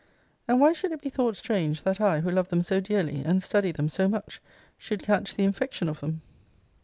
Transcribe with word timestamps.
And 0.47 0.59
why 0.59 0.73
should 0.73 0.91
it 0.93 1.01
be 1.03 1.11
thought 1.11 1.37
strange, 1.37 1.83
that 1.83 2.01
I, 2.01 2.21
who 2.21 2.31
love 2.31 2.47
them 2.49 2.63
so 2.63 2.79
dearly, 2.79 3.21
and 3.23 3.43
study 3.43 3.71
them 3.71 3.87
so 3.87 4.07
much, 4.07 4.41
should 4.79 5.03
catch 5.03 5.35
the 5.35 5.43
infection 5.43 5.87
of 5.87 5.99
them? 5.99 6.23